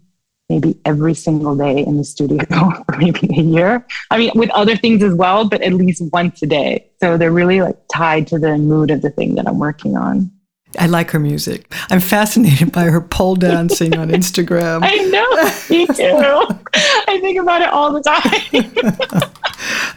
maybe 0.48 0.78
every 0.84 1.14
single 1.14 1.56
day 1.56 1.84
in 1.84 1.96
the 1.96 2.04
studio 2.04 2.44
for 2.86 2.96
maybe 2.98 3.28
a 3.38 3.42
year. 3.42 3.86
I 4.10 4.18
mean, 4.18 4.32
with 4.34 4.50
other 4.50 4.76
things 4.76 5.02
as 5.02 5.14
well, 5.14 5.48
but 5.48 5.62
at 5.62 5.72
least 5.72 6.02
once 6.12 6.42
a 6.42 6.46
day. 6.46 6.90
So 7.00 7.16
they're 7.16 7.32
really 7.32 7.60
like 7.60 7.78
tied 7.92 8.26
to 8.28 8.38
the 8.38 8.58
mood 8.58 8.90
of 8.90 9.02
the 9.02 9.10
thing 9.10 9.36
that 9.36 9.46
I'm 9.46 9.58
working 9.58 9.96
on. 9.96 10.30
I 10.78 10.86
like 10.86 11.10
her 11.10 11.18
music. 11.18 11.72
I'm 11.90 12.00
fascinated 12.00 12.72
by 12.72 12.84
her 12.84 13.00
pole 13.00 13.36
dancing 13.36 13.96
on 13.96 14.08
Instagram. 14.20 14.80
I 14.82 14.96
know, 14.96 15.30
me 15.70 15.86
too. 15.86 16.58
I 16.74 17.18
think 17.20 17.38
about 17.38 17.62
it 17.62 17.68
all 17.68 17.92
the 17.92 18.02
time. 18.02 19.30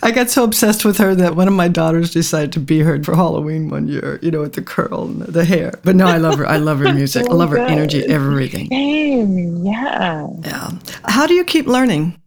I 0.06 0.12
got 0.12 0.30
so 0.30 0.44
obsessed 0.44 0.86
with 0.86 1.00
her 1.00 1.16
that 1.16 1.36
one 1.36 1.48
of 1.48 1.56
my 1.56 1.68
daughters 1.68 2.14
decided 2.14 2.52
to 2.52 2.60
be 2.60 2.82
her 2.82 3.04
for 3.04 3.16
Halloween 3.16 3.70
one 3.70 3.88
year, 3.88 4.20
you 4.22 4.30
know, 4.30 4.42
with 4.42 4.54
the 4.54 4.62
curl 4.62 5.06
and 5.06 5.22
the 5.22 5.44
hair. 5.44 5.74
But 5.84 5.96
no, 5.96 6.06
I 6.06 6.18
love 6.18 6.38
her. 6.38 6.46
I 6.46 6.58
love 6.58 6.78
her 6.78 6.94
music. 6.94 7.28
I 7.28 7.34
love 7.34 7.50
her 7.50 7.58
energy, 7.76 8.06
everything. 8.06 8.68
Same, 8.68 9.66
yeah. 9.66 10.28
Yeah. 10.44 10.70
How 11.06 11.26
do 11.26 11.34
you 11.34 11.44
keep 11.44 11.66
learning? 11.66 12.22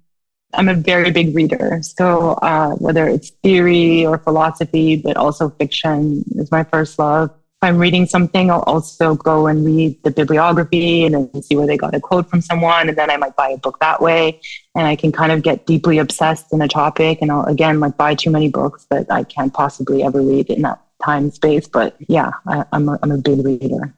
I'm 0.55 0.69
a 0.69 0.75
very 0.75 1.13
big 1.13 1.37
reader. 1.37 1.79
So 1.83 2.33
uh, 2.43 2.71
whether 2.71 3.07
it's 3.07 3.31
theory 3.45 4.05
or 4.05 4.19
philosophy, 4.19 4.97
but 4.97 5.17
also 5.17 5.51
fiction 5.51 6.25
is 6.35 6.51
my 6.51 6.65
first 6.65 6.99
love 6.99 7.31
if 7.61 7.69
I'm 7.69 7.79
reading 7.79 8.07
something, 8.07 8.53
I'll 8.53 8.63
also 8.63 9.17
go 9.17 9.49
and 9.49 9.67
read 9.67 10.01
the 10.05 10.13
bibliography 10.13 11.05
and 11.05 11.45
see 11.45 11.57
where 11.57 11.67
they 11.67 11.77
got 11.77 11.93
a 11.93 11.99
quote 11.99 12.31
from 12.31 12.41
someone. 12.41 12.89
And 12.89 12.97
then 12.97 13.11
I 13.11 13.17
might 13.17 13.35
buy 13.35 13.49
a 13.49 13.59
book 13.59 13.81
that 13.81 14.01
way. 14.01 14.41
And 14.77 14.87
I 14.87 14.95
can 14.95 15.11
kind 15.11 15.33
of 15.33 15.43
get 15.43 15.67
deeply 15.67 15.99
obsessed 15.99 16.53
in 16.53 16.63
a 16.63 16.69
topic. 16.69 17.19
And 17.21 17.33
I'll, 17.33 17.45
again, 17.47 17.81
like 17.81 17.97
buy 17.97 18.15
too 18.15 18.31
many 18.31 18.49
books 18.49 18.87
that 18.91 19.11
I 19.11 19.25
can't 19.25 19.53
possibly 19.53 20.05
ever 20.05 20.23
read 20.23 20.51
in 20.51 20.63
that 20.63 20.81
time 21.05 21.33
space. 21.33 21.67
But 21.67 21.97
yeah, 22.07 22.31
I, 22.47 22.65
am 22.73 22.89
a, 22.91 22.99
I'm 23.03 23.11
a 23.11 23.19
big 23.19 23.45
reader. 23.45 23.93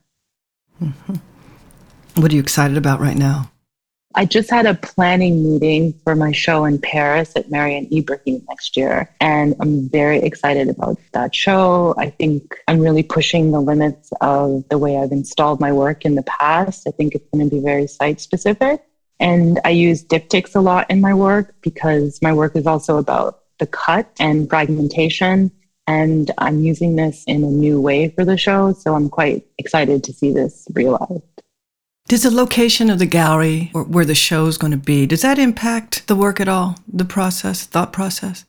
Mm-hmm. 0.83 1.15
What 2.17 2.33
are 2.33 2.35
you 2.35 2.41
excited 2.41 2.77
about 2.77 3.01
right 3.01 3.17
now? 3.17 3.53
I 4.17 4.25
just 4.25 4.51
had 4.51 4.67
a 4.67 4.75
planning 4.75 5.45
meeting 5.45 5.95
for 6.03 6.17
my 6.17 6.33
show 6.33 6.65
in 6.65 6.81
Paris 6.81 7.33
at 7.37 7.49
Mariane 7.49 7.91
Ibrahim 7.93 8.45
next 8.49 8.77
year. 8.77 9.09
And 9.21 9.55
I'm 9.61 9.89
very 9.89 10.19
excited 10.19 10.69
about 10.69 10.99
that 11.13 11.33
show. 11.33 11.95
I 11.97 12.11
think 12.11 12.57
I'm 12.67 12.81
really 12.81 13.05
pushing 13.05 13.53
the 13.53 13.61
limits 13.61 14.11
of 14.21 14.65
the 14.69 14.79
way 14.79 14.97
I've 14.97 15.13
installed 15.13 15.61
my 15.61 15.73
work 15.73 16.05
in 16.05 16.17
the 16.17 16.25
past. 16.25 16.89
I 16.89 16.91
think 16.91 17.15
it's 17.15 17.29
going 17.33 17.49
to 17.49 17.55
be 17.55 17.63
very 17.63 17.87
site 17.87 18.21
specific. 18.21 18.83
And 19.21 19.61
I 19.65 19.71
use 19.71 20.05
diptychs 20.05 20.57
a 20.57 20.61
lot 20.61 20.91
in 20.91 21.01
my 21.01 21.15
work 21.15 21.55
because 21.61 22.21
my 22.21 22.33
work 22.33 22.57
is 22.57 22.67
also 22.67 22.99
about 22.99 23.43
the 23.61 23.67
cut 23.67 24.11
and 24.19 24.49
fragmentation. 24.49 25.53
And 25.87 26.33
I'm 26.39 26.61
using 26.61 26.97
this 26.97 27.23
in 27.29 27.45
a 27.45 27.49
new 27.49 27.81
way 27.81 28.09
for 28.09 28.25
the 28.25 28.37
show. 28.37 28.73
So 28.73 28.97
I'm 28.97 29.09
quite 29.09 29.47
excited 29.59 30.03
to 30.05 30.13
see 30.13 30.33
this 30.33 30.67
realized. 30.75 31.40
Does 32.11 32.25
the 32.25 32.31
location 32.33 32.91
of 32.91 32.99
the 32.99 33.07
gallery 33.07 33.71
or 33.73 33.85
where 33.85 34.05
the 34.05 34.17
show 34.17 34.47
is 34.47 34.59
going 34.59 34.73
to 34.73 34.77
be, 34.77 35.07
does 35.07 35.23
that 35.23 35.39
impact 35.39 36.09
the 36.09 36.17
work 36.17 36.41
at 36.41 36.49
all, 36.49 36.75
the 36.93 37.05
process, 37.05 37.65
thought 37.65 37.93
process? 37.93 38.45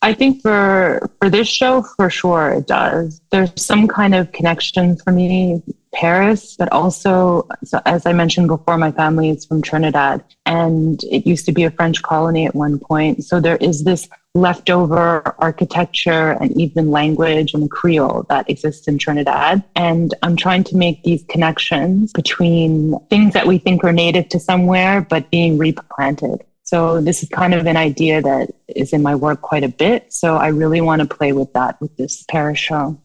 I 0.00 0.14
think 0.14 0.40
for 0.42 1.10
for 1.18 1.28
this 1.28 1.48
show, 1.48 1.82
for 1.82 2.08
sure 2.08 2.52
it 2.52 2.68
does. 2.68 3.20
There's 3.30 3.50
some 3.56 3.88
kind 3.88 4.14
of 4.14 4.30
connection 4.30 4.96
for 4.96 5.10
me, 5.10 5.60
Paris, 5.92 6.56
but 6.56 6.70
also, 6.70 7.48
so 7.64 7.80
as 7.84 8.06
I 8.06 8.12
mentioned 8.12 8.48
before, 8.48 8.78
my 8.78 8.92
family 8.92 9.30
is 9.30 9.44
from 9.44 9.60
Trinidad, 9.60 10.22
and 10.46 11.02
it 11.04 11.26
used 11.26 11.46
to 11.46 11.52
be 11.52 11.64
a 11.64 11.70
French 11.70 12.02
colony 12.02 12.46
at 12.46 12.54
one 12.54 12.78
point. 12.78 13.24
So 13.24 13.40
there 13.40 13.56
is 13.56 13.84
this 13.84 14.08
leftover 14.34 15.34
architecture 15.38 16.32
and 16.40 16.52
even 16.60 16.90
language 16.90 17.52
and 17.52 17.68
Creole 17.70 18.24
that 18.28 18.48
exists 18.48 18.86
in 18.86 18.98
Trinidad. 18.98 19.64
And 19.74 20.14
I'm 20.22 20.36
trying 20.36 20.62
to 20.64 20.76
make 20.76 21.02
these 21.02 21.24
connections 21.24 22.12
between 22.12 22.96
things 23.08 23.34
that 23.34 23.46
we 23.46 23.58
think 23.58 23.82
are 23.82 23.92
native 23.92 24.28
to 24.28 24.38
somewhere, 24.38 25.00
but 25.00 25.30
being 25.30 25.58
replanted. 25.58 26.44
So 26.62 27.00
this 27.00 27.24
is 27.24 27.28
kind 27.28 27.52
of 27.52 27.66
an 27.66 27.76
idea 27.76 28.22
that 28.22 28.54
is 28.68 28.92
in 28.92 29.02
my 29.02 29.16
work 29.16 29.40
quite 29.40 29.64
a 29.64 29.68
bit. 29.68 30.12
So 30.12 30.36
I 30.36 30.48
really 30.48 30.80
want 30.80 31.02
to 31.02 31.08
play 31.08 31.32
with 31.32 31.52
that 31.54 31.80
with 31.80 31.96
this 31.96 32.24
Paris 32.30 32.60
show. 32.60 32.96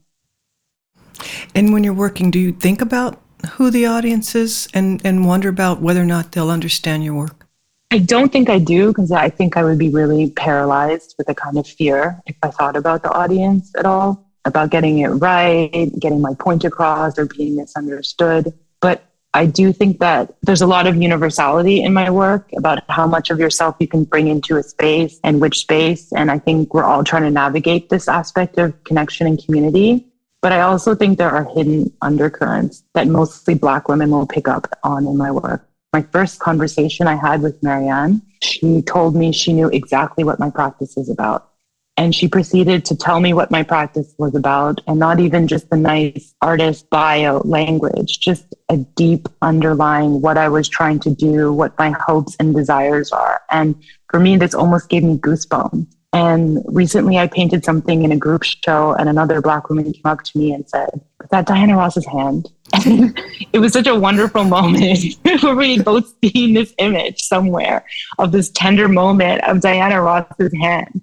And 1.54 1.74
when 1.74 1.84
you're 1.84 1.94
working, 1.94 2.32
do 2.32 2.40
you 2.40 2.52
think 2.52 2.82
about 2.82 3.22
who 3.52 3.70
the 3.70 3.86
audience 3.86 4.36
is 4.36 4.68
and, 4.74 5.02
and 5.06 5.26
wonder 5.26 5.50
about 5.50 5.82
whether 5.82 6.02
or 6.02 6.06
not 6.06 6.32
they'll 6.32 6.50
understand 6.50 7.04
your 7.04 7.14
work? 7.14 7.46
I 7.92 8.00
don't 8.00 8.32
think 8.32 8.50
I 8.50 8.60
do 8.60 8.88
because 8.88 9.12
I 9.12 9.30
think 9.30 9.58
I 9.58 9.64
would 9.64 9.78
be 9.78 9.90
really 9.90 10.30
paralyzed 10.32 11.16
with 11.18 11.30
a 11.30 11.36
kind 11.36 11.58
of 11.58 11.68
fear 11.68 12.20
if 12.26 12.36
I 12.44 12.50
thought 12.50 12.76
about 12.76 13.04
the 13.04 13.12
audience 13.12 13.72
at 13.78 13.86
all, 13.86 14.28
about 14.44 14.70
getting 14.70 15.00
it 15.00 15.08
right, 15.08 15.92
getting 16.00 16.22
my 16.22 16.34
point 16.34 16.64
across, 16.64 17.18
or 17.18 17.26
being 17.26 17.56
misunderstood. 17.56 18.54
But 18.82 19.06
I 19.34 19.46
do 19.46 19.72
think 19.72 20.00
that 20.00 20.34
there's 20.42 20.62
a 20.62 20.68
lot 20.68 20.88
of 20.88 20.96
universality 20.96 21.84
in 21.84 21.94
my 21.94 22.10
work 22.10 22.50
about 22.58 22.84
how 22.90 23.06
much 23.06 23.30
of 23.30 23.40
yourself 23.40 23.76
you 23.80 23.88
can 23.88 24.04
bring 24.04 24.28
into 24.28 24.58
a 24.58 24.64
space 24.64 25.20
and 25.24 25.40
which 25.40 25.60
space. 25.60 26.12
And 26.14 26.32
I 26.32 26.40
think 26.40 26.74
we're 26.74 26.86
all 26.86 27.04
trying 27.04 27.24
to 27.24 27.32
navigate 27.32 27.90
this 27.90 28.08
aspect 28.08 28.58
of 28.58 28.82
connection 28.84 29.28
and 29.28 29.44
community. 29.44 30.08
But 30.46 30.54
I 30.54 30.62
also 30.62 30.94
think 30.94 31.18
there 31.18 31.32
are 31.32 31.46
hidden 31.56 31.92
undercurrents 32.04 32.84
that 32.94 33.08
mostly 33.08 33.56
Black 33.56 33.90
women 33.90 34.12
will 34.12 34.28
pick 34.28 34.48
up 34.48 34.68
on 34.84 35.08
in 35.08 35.18
my 35.18 35.32
work 35.32 35.68
my 35.96 36.02
first 36.12 36.40
conversation 36.40 37.08
I 37.08 37.16
had 37.16 37.42
with 37.42 37.62
Mariane, 37.62 38.22
she 38.44 38.82
told 38.82 39.16
me 39.16 39.32
she 39.32 39.54
knew 39.54 39.70
exactly 39.70 40.26
what 40.26 40.40
my 40.40 40.50
practice 40.50 40.98
is 40.98 41.10
about. 41.10 41.52
And 41.96 42.14
she 42.14 42.28
proceeded 42.28 42.84
to 42.84 42.98
tell 42.98 43.22
me 43.22 43.32
what 43.32 43.50
my 43.50 43.64
practice 43.64 44.14
was 44.18 44.36
about, 44.36 44.82
and 44.88 45.00
not 45.00 45.22
even 45.22 45.48
just 45.48 45.70
the 45.70 45.78
nice 45.78 46.36
artist 46.42 46.90
bio 46.90 47.38
language, 47.46 48.20
just 48.20 48.44
a 48.68 48.76
deep 48.76 49.30
underlying 49.42 50.20
what 50.20 50.38
I 50.38 50.50
was 50.50 50.68
trying 50.68 51.00
to 51.06 51.12
do, 51.12 51.54
what 51.54 51.80
my 51.80 51.92
hopes 51.92 52.36
and 52.42 52.54
desires 52.54 53.14
are. 53.14 53.40
And 53.50 53.82
for 54.10 54.20
me, 54.20 54.36
this 54.36 54.54
almost 54.54 54.90
gave 54.90 55.04
me 55.04 55.16
goosebumps. 55.18 55.95
And 56.16 56.64
recently 56.68 57.18
I 57.18 57.28
painted 57.28 57.66
something 57.66 58.04
in 58.04 58.12
a 58.14 58.16
group 58.16 58.44
show, 58.44 58.94
and 58.94 59.10
another 59.10 59.42
Black 59.42 59.70
woman 59.70 59.92
came 59.92 60.06
up 60.06 60.24
to 60.24 60.38
me 60.38 60.54
and 60.54 60.68
said, 60.70 60.90
Is 61.22 61.30
that 61.32 61.46
Diana 61.46 61.76
Ross's 61.76 62.06
hand? 62.06 62.50
And 62.72 63.20
it 63.54 63.60
was 63.60 63.74
such 63.74 63.88
a 63.88 63.96
wonderful 63.96 64.46
moment 64.46 65.00
where 65.42 65.56
we 65.56 65.82
both 65.82 66.14
seen 66.24 66.54
this 66.54 66.74
image 66.78 67.22
somewhere 67.22 67.86
of 68.18 68.32
this 68.32 68.50
tender 68.52 68.88
moment 68.88 69.44
of 69.44 69.60
Diana 69.60 70.02
Ross's 70.02 70.54
hand 70.62 71.02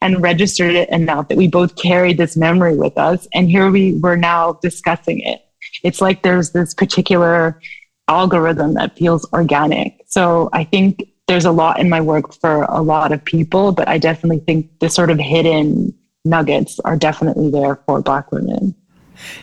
and 0.00 0.22
registered 0.22 0.74
it 0.74 0.88
enough 0.88 1.28
that 1.28 1.36
we 1.36 1.46
both 1.46 1.76
carried 1.76 2.16
this 2.16 2.34
memory 2.34 2.76
with 2.76 2.96
us. 2.96 3.28
And 3.34 3.50
here 3.50 3.70
we 3.70 3.98
were 3.98 4.16
now 4.16 4.58
discussing 4.62 5.20
it. 5.20 5.44
It's 5.82 6.00
like 6.00 6.22
there's 6.22 6.52
this 6.52 6.72
particular 6.72 7.60
algorithm 8.08 8.74
that 8.74 8.96
feels 8.96 9.26
organic. 9.32 10.00
So 10.06 10.48
I 10.54 10.64
think 10.64 11.04
there's 11.26 11.44
a 11.44 11.52
lot 11.52 11.80
in 11.80 11.88
my 11.88 12.00
work 12.00 12.34
for 12.34 12.64
a 12.64 12.82
lot 12.82 13.12
of 13.12 13.24
people, 13.24 13.72
but 13.72 13.88
I 13.88 13.98
definitely 13.98 14.40
think 14.40 14.78
the 14.80 14.90
sort 14.90 15.10
of 15.10 15.18
hidden 15.18 15.94
nuggets 16.24 16.80
are 16.80 16.96
definitely 16.96 17.50
there 17.50 17.76
for 17.86 18.02
Black 18.02 18.30
women. 18.32 18.74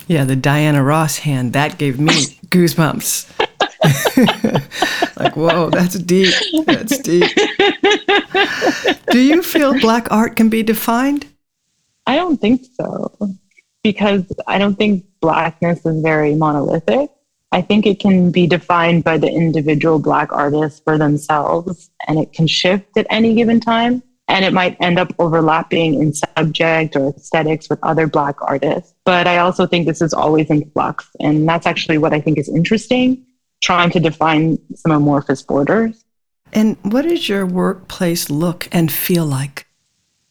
Yeah, 0.07 0.25
the 0.25 0.35
Diana 0.35 0.83
Ross 0.83 1.19
hand, 1.19 1.53
that 1.53 1.77
gave 1.77 1.99
me 1.99 2.13
goosebumps. 2.47 3.29
like, 5.17 5.35
whoa, 5.35 5.69
that's 5.69 5.97
deep. 5.97 6.33
That's 6.65 6.99
deep. 6.99 7.31
Do 9.09 9.19
you 9.19 9.41
feel 9.41 9.79
black 9.79 10.07
art 10.11 10.35
can 10.35 10.49
be 10.49 10.61
defined? 10.61 11.25
I 12.05 12.15
don't 12.15 12.39
think 12.39 12.65
so, 12.75 13.11
because 13.83 14.25
I 14.47 14.57
don't 14.57 14.75
think 14.75 15.05
blackness 15.19 15.85
is 15.85 16.01
very 16.01 16.35
monolithic. 16.35 17.09
I 17.51 17.61
think 17.61 17.85
it 17.85 17.99
can 17.99 18.31
be 18.31 18.47
defined 18.47 19.03
by 19.03 19.17
the 19.17 19.27
individual 19.27 19.99
black 19.99 20.31
artist 20.31 20.83
for 20.85 20.97
themselves, 20.97 21.89
and 22.07 22.17
it 22.17 22.31
can 22.31 22.47
shift 22.47 22.97
at 22.97 23.07
any 23.09 23.33
given 23.35 23.59
time. 23.59 24.03
and 24.31 24.45
it 24.45 24.53
might 24.53 24.77
end 24.79 24.97
up 24.97 25.13
overlapping 25.19 25.95
in 25.95 26.13
subject 26.13 26.95
or 26.95 27.09
aesthetics 27.09 27.69
with 27.69 27.79
other 27.83 28.07
Black 28.07 28.37
artists. 28.41 28.93
But 29.03 29.27
I 29.27 29.39
also 29.39 29.67
think 29.67 29.85
this 29.85 30.01
is 30.01 30.13
always 30.13 30.49
in 30.49 30.69
flux. 30.71 31.09
And 31.19 31.47
that's 31.47 31.67
actually 31.67 31.97
what 31.97 32.13
I 32.13 32.21
think 32.21 32.37
is 32.37 32.47
interesting, 32.47 33.25
trying 33.61 33.89
to 33.91 33.99
define 33.99 34.57
some 34.73 34.93
amorphous 34.93 35.41
borders. 35.41 36.05
And 36.53 36.77
what 36.83 37.01
does 37.01 37.27
your 37.27 37.45
workplace 37.45 38.29
look 38.29 38.69
and 38.71 38.89
feel 38.89 39.25
like? 39.25 39.67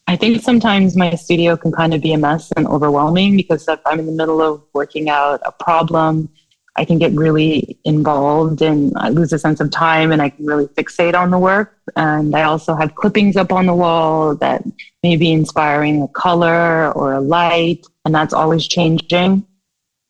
I 0.07 0.17
think 0.17 0.43
sometimes 0.43 0.97
my 0.97 1.15
studio 1.15 1.57
can 1.59 1.71
kind 1.71 1.93
of 1.93 2.01
be 2.01 2.15
a 2.15 2.19
mess 2.19 2.51
and 2.57 2.67
overwhelming 2.67 3.37
because 3.37 3.69
if 3.69 3.81
I'm 3.85 3.99
in 4.01 4.07
the 4.07 4.13
middle 4.13 4.41
of 4.41 4.63
working 4.73 5.11
out 5.11 5.41
a 5.45 5.53
problem, 5.53 6.31
I 6.77 6.85
can 6.85 6.99
get 6.99 7.13
really 7.13 7.79
involved 7.85 8.63
and 8.63 8.93
I 8.97 9.09
lose 9.09 9.33
a 9.33 9.39
sense 9.39 9.61
of 9.61 9.71
time 9.71 10.13
and 10.13 10.23
I 10.23 10.31
can 10.31 10.47
really 10.47 10.67
fixate 10.69 11.15
on 11.15 11.31
the 11.31 11.39
work. 11.39 11.77
And 11.97 12.35
I 12.35 12.45
also 12.45 12.75
have 12.75 12.95
clippings 12.95 13.37
up 13.37 13.53
on 13.53 13.67
the 13.67 13.75
wall 13.75 14.37
that 14.37 14.63
may 15.03 15.17
be 15.17 15.33
inspiring 15.33 16.03
a 16.03 16.09
color 16.09 16.93
or 16.93 17.15
a 17.15 17.21
light, 17.21 17.87
and 18.05 18.15
that's 18.15 18.33
always 18.33 18.67
changing. 18.67 19.47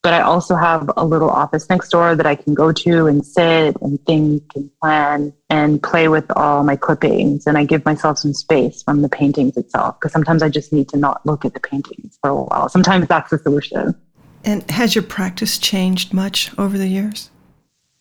But 0.03 0.15
I 0.15 0.23
also 0.23 0.57
have 0.57 0.91
a 0.97 1.05
little 1.05 1.29
office 1.29 1.69
next 1.69 1.91
door 1.91 2.17
that 2.17 2.25
I 2.25 2.35
can 2.35 2.55
go 2.55 2.73
to 2.73 3.07
and 3.07 3.25
sit 3.25 3.77
and 3.83 3.99
think 4.07 4.43
and 4.55 4.71
plan 4.81 5.33
and 5.51 5.83
play 5.83 6.09
with 6.09 6.25
all 6.37 6.65
my 6.65 6.77
clippings. 6.77 7.47
And 7.47 7.59
I 7.59 7.65
give 7.65 7.85
myself 7.85 8.19
some 8.19 8.33
space 8.33 8.83
from 8.83 9.03
the 9.03 9.11
paintings 9.11 9.59
itself 9.59 10.01
because 10.01 10.13
sometimes 10.13 10.43
I 10.43 10.49
just 10.49 10.73
need 10.73 10.89
to 10.91 10.97
not 10.97 11.25
look 11.27 11.45
at 11.45 11.53
the 11.53 11.61
paintings 11.61 12.19
for 12.23 12.31
a 12.31 12.43
while. 12.43 12.71
Sometimes 12.71 13.09
that's 13.09 13.31
the 13.31 13.39
solution. 13.39 13.95
And 14.45 14.69
has 14.71 14.95
your 14.95 15.05
practice 15.05 15.59
changed 15.59 16.15
much 16.15 16.51
over 16.59 16.79
the 16.79 16.89
years? 16.89 17.31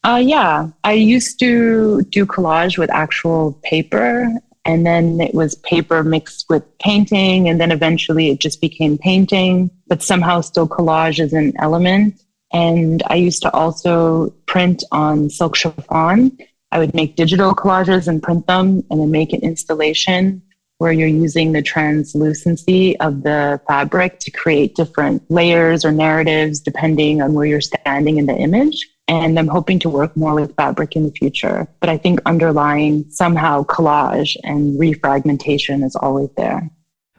Uh, 0.03 0.21
yeah, 0.23 0.69
I 0.83 0.93
used 0.93 1.39
to 1.39 2.01
do 2.03 2.25
collage 2.25 2.77
with 2.77 2.89
actual 2.89 3.59
paper, 3.63 4.29
and 4.63 4.85
then 4.85 5.19
it 5.19 5.33
was 5.33 5.55
paper 5.55 6.03
mixed 6.03 6.45
with 6.49 6.63
painting, 6.79 7.49
and 7.49 7.59
then 7.59 7.71
eventually 7.71 8.29
it 8.29 8.39
just 8.39 8.61
became 8.61 8.97
painting, 8.97 9.69
but 9.87 10.01
somehow 10.01 10.39
still 10.41 10.67
collage 10.67 11.19
is 11.19 11.33
an 11.33 11.53
element. 11.59 12.21
And 12.53 13.03
I 13.07 13.15
used 13.15 13.41
to 13.43 13.51
also 13.51 14.29
print 14.45 14.83
on 14.91 15.29
silk 15.29 15.55
chiffon. 15.55 16.37
I 16.71 16.79
would 16.79 16.93
make 16.93 17.15
digital 17.15 17.53
collages 17.53 18.07
and 18.07 18.23
print 18.23 18.47
them, 18.47 18.83
and 18.89 19.01
then 19.01 19.11
make 19.11 19.33
an 19.33 19.41
installation 19.41 20.41
where 20.79 20.93
you're 20.93 21.07
using 21.07 21.51
the 21.51 21.61
translucency 21.61 22.97
of 23.01 23.21
the 23.23 23.61
fabric 23.67 24.19
to 24.19 24.31
create 24.31 24.75
different 24.75 25.21
layers 25.29 25.83
or 25.83 25.91
narratives 25.91 26.61
depending 26.61 27.21
on 27.21 27.33
where 27.33 27.45
you're 27.45 27.61
standing 27.61 28.17
in 28.17 28.25
the 28.25 28.35
image. 28.35 28.89
And 29.09 29.37
I'm 29.37 29.47
hoping 29.47 29.79
to 29.79 29.89
work 29.89 30.15
more 30.15 30.35
with 30.35 30.55
fabric 30.55 30.95
in 30.95 31.03
the 31.03 31.11
future. 31.11 31.67
But 31.81 31.89
I 31.89 31.97
think 31.97 32.21
underlying 32.25 33.05
somehow 33.09 33.63
collage 33.63 34.37
and 34.43 34.79
refragmentation 34.79 35.83
is 35.83 35.97
always 35.97 36.29
there. 36.37 36.69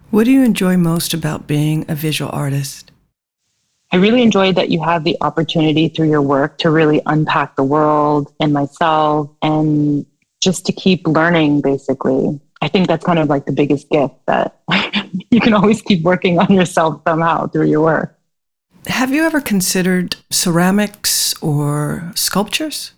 What 0.08 0.24
do 0.24 0.32
you 0.32 0.42
enjoy 0.42 0.78
most 0.78 1.12
about 1.12 1.46
being 1.46 1.84
a 1.86 1.94
visual 1.94 2.30
artist? 2.32 2.90
I 3.92 3.96
really 3.96 4.22
enjoy 4.22 4.52
that 4.52 4.70
you 4.70 4.82
have 4.82 5.04
the 5.04 5.18
opportunity 5.20 5.88
through 5.88 6.08
your 6.08 6.22
work 6.22 6.56
to 6.58 6.70
really 6.70 7.02
unpack 7.04 7.56
the 7.56 7.64
world 7.64 8.32
and 8.40 8.54
myself 8.54 9.30
and 9.42 10.06
just 10.40 10.64
to 10.66 10.72
keep 10.72 11.06
learning, 11.06 11.60
basically. 11.60 12.40
I 12.62 12.68
think 12.68 12.88
that's 12.88 13.04
kind 13.04 13.18
of 13.18 13.28
like 13.28 13.46
the 13.46 13.52
biggest 13.52 13.88
gift 13.88 14.14
that 14.26 14.60
you 15.30 15.40
can 15.40 15.54
always 15.54 15.80
keep 15.82 16.02
working 16.02 16.38
on 16.38 16.52
yourself 16.52 17.00
somehow 17.06 17.46
through 17.46 17.66
your 17.66 17.80
work. 17.80 18.18
Have 18.86 19.12
you 19.12 19.24
ever 19.24 19.40
considered 19.40 20.16
ceramics 20.30 21.34
or 21.42 22.12
sculptures? 22.14 22.92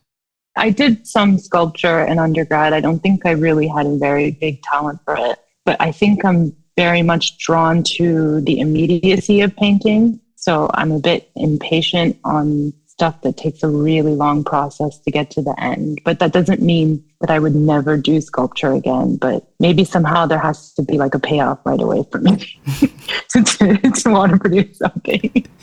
I 0.57 0.71
did 0.71 1.07
some 1.07 1.39
sculpture 1.39 2.05
in 2.05 2.19
undergrad. 2.19 2.73
I 2.73 2.81
don't 2.81 3.01
think 3.01 3.25
I 3.25 3.31
really 3.31 3.67
had 3.67 3.87
a 3.87 3.97
very 3.97 4.33
big 4.33 4.63
talent 4.63 5.01
for 5.05 5.17
it, 5.17 5.39
but 5.65 5.81
I 5.81 5.93
think 5.93 6.25
I'm 6.25 6.55
very 6.77 7.03
much 7.03 7.39
drawn 7.39 7.83
to 7.83 8.41
the 8.43 8.61
immediacy 8.61 9.41
of 9.41 9.55
painting. 9.57 10.21
So 10.37 10.71
I'm 10.75 10.93
a 10.93 10.99
bit 10.99 11.31
impatient 11.37 12.19
on 12.25 12.73
stuff 12.87 13.21
that 13.23 13.37
takes 13.37 13.63
a 13.63 13.69
really 13.69 14.15
long 14.15 14.45
process 14.45 14.99
to 14.99 15.11
get 15.11 15.31
to 15.31 15.43
the 15.43 15.59
end. 15.59 16.01
But 16.05 16.19
that 16.19 16.33
doesn't 16.33 16.61
mean 16.61 17.03
that 17.23 17.31
I 17.31 17.39
would 17.39 17.55
never 17.55 17.97
do 17.97 18.21
sculpture 18.21 18.73
again. 18.73 19.17
But 19.17 19.49
maybe 19.59 19.85
somehow 19.85 20.27
there 20.27 20.39
has 20.39 20.75
to 20.75 20.83
be 20.83 20.99
like 20.99 21.15
a 21.15 21.19
payoff 21.19 21.61
right 21.65 21.81
away 21.81 22.05
for 22.11 22.19
me 22.19 22.37
to, 23.31 23.43
to, 23.43 23.79
to, 23.79 24.11
want 24.11 24.33
to 24.33 24.39
produce 24.39 24.79
something. 24.79 25.47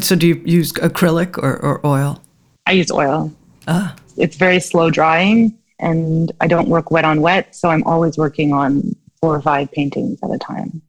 So 0.00 0.16
do 0.16 0.26
you 0.26 0.40
use 0.46 0.72
acrylic 0.72 1.36
or, 1.36 1.58
or 1.58 1.86
oil? 1.86 2.22
I 2.64 2.72
use 2.72 2.90
oil. 2.90 3.30
Ah. 3.66 3.94
It's 4.16 4.34
very 4.34 4.60
slow 4.60 4.88
drying 4.88 5.58
and 5.78 6.32
I 6.40 6.46
don't 6.46 6.70
work 6.70 6.90
wet 6.90 7.04
on 7.04 7.20
wet. 7.20 7.54
So 7.54 7.68
I'm 7.68 7.84
always 7.84 8.16
working 8.16 8.54
on 8.54 8.96
four 9.20 9.34
or 9.34 9.42
five 9.42 9.70
paintings 9.72 10.18
at 10.22 10.30
a 10.30 10.38
time. 10.38 10.80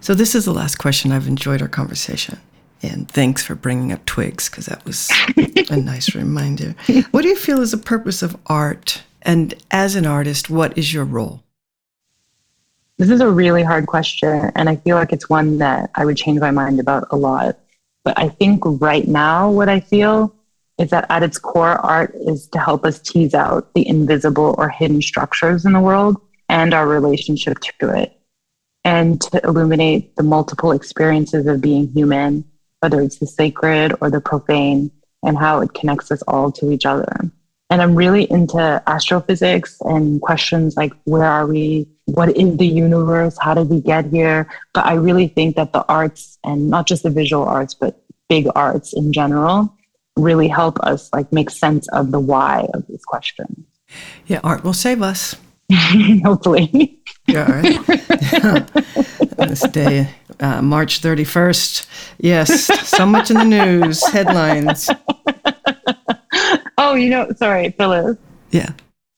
So 0.00 0.12
this 0.12 0.34
is 0.34 0.44
the 0.44 0.52
last 0.52 0.76
question. 0.76 1.12
I've 1.12 1.26
enjoyed 1.26 1.62
our 1.62 1.68
conversation. 1.68 2.38
And 2.82 3.10
thanks 3.10 3.42
for 3.42 3.54
bringing 3.54 3.92
up 3.92 4.04
twigs 4.04 4.48
because 4.48 4.66
that 4.66 4.84
was 4.84 5.10
a 5.70 5.76
nice 5.80 6.14
reminder. 6.14 6.74
What 7.10 7.22
do 7.22 7.28
you 7.28 7.36
feel 7.36 7.60
is 7.60 7.70
the 7.70 7.78
purpose 7.78 8.22
of 8.22 8.36
art? 8.46 9.02
And 9.22 9.54
as 9.70 9.96
an 9.96 10.06
artist, 10.06 10.50
what 10.50 10.76
is 10.76 10.92
your 10.92 11.04
role? 11.04 11.42
This 12.98 13.10
is 13.10 13.20
a 13.20 13.30
really 13.30 13.62
hard 13.62 13.86
question. 13.86 14.50
And 14.54 14.68
I 14.68 14.76
feel 14.76 14.96
like 14.96 15.12
it's 15.12 15.28
one 15.28 15.58
that 15.58 15.90
I 15.94 16.04
would 16.04 16.16
change 16.16 16.40
my 16.40 16.50
mind 16.50 16.80
about 16.80 17.08
a 17.10 17.16
lot. 17.16 17.58
But 18.04 18.18
I 18.18 18.28
think 18.28 18.62
right 18.64 19.06
now, 19.06 19.50
what 19.50 19.68
I 19.68 19.80
feel 19.80 20.34
is 20.78 20.90
that 20.90 21.06
at 21.10 21.22
its 21.22 21.38
core, 21.38 21.78
art 21.84 22.14
is 22.26 22.46
to 22.48 22.58
help 22.58 22.84
us 22.84 23.00
tease 23.00 23.34
out 23.34 23.72
the 23.74 23.86
invisible 23.86 24.54
or 24.58 24.68
hidden 24.68 25.02
structures 25.02 25.64
in 25.64 25.72
the 25.72 25.80
world 25.80 26.20
and 26.48 26.72
our 26.72 26.86
relationship 26.86 27.58
to 27.80 27.90
it, 27.90 28.16
and 28.84 29.20
to 29.20 29.40
illuminate 29.42 30.14
the 30.14 30.22
multiple 30.22 30.70
experiences 30.70 31.46
of 31.46 31.60
being 31.60 31.88
human 31.88 32.44
whether 32.80 33.00
it's 33.00 33.18
the 33.18 33.26
sacred 33.26 33.94
or 34.00 34.10
the 34.10 34.20
profane, 34.20 34.90
and 35.22 35.36
how 35.36 35.60
it 35.60 35.74
connects 35.74 36.10
us 36.10 36.22
all 36.28 36.52
to 36.52 36.70
each 36.70 36.86
other. 36.86 37.30
And 37.68 37.82
I'm 37.82 37.96
really 37.96 38.30
into 38.30 38.82
astrophysics 38.86 39.76
and 39.80 40.20
questions 40.22 40.76
like 40.76 40.92
where 41.04 41.24
are 41.24 41.46
we? 41.46 41.88
What 42.04 42.36
is 42.36 42.56
the 42.56 42.66
universe? 42.66 43.36
How 43.40 43.54
did 43.54 43.68
we 43.68 43.80
get 43.80 44.06
here? 44.06 44.48
But 44.72 44.86
I 44.86 44.94
really 44.94 45.28
think 45.28 45.56
that 45.56 45.72
the 45.72 45.84
arts 45.88 46.38
and 46.44 46.70
not 46.70 46.86
just 46.86 47.02
the 47.02 47.10
visual 47.10 47.44
arts, 47.44 47.74
but 47.74 48.00
big 48.28 48.46
arts 48.54 48.92
in 48.92 49.12
general 49.12 49.72
really 50.16 50.48
help 50.48 50.78
us 50.80 51.10
like 51.12 51.32
make 51.32 51.50
sense 51.50 51.88
of 51.88 52.12
the 52.12 52.20
why 52.20 52.68
of 52.72 52.86
these 52.86 53.04
questions. 53.04 53.66
Yeah, 54.26 54.40
art 54.44 54.64
will 54.64 54.72
save 54.72 55.02
us. 55.02 55.36
Hopefully. 56.24 57.00
Yeah. 57.26 57.60
this 59.38 59.62
day, 59.68 60.08
uh, 60.40 60.62
March 60.62 61.00
31st. 61.00 61.86
Yes, 62.18 62.64
so 62.88 63.06
much 63.06 63.30
in 63.30 63.36
the 63.36 63.44
news, 63.44 64.06
headlines. 64.12 64.90
Oh, 66.78 66.94
you 66.94 67.08
know, 67.08 67.30
sorry, 67.36 67.70
Phyllis. 67.70 68.16
Yeah. 68.50 68.70